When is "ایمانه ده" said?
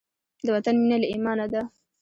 1.13-1.61